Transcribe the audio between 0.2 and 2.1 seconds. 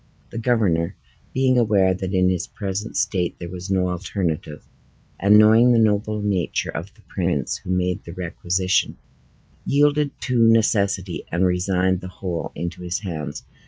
The governor, being aware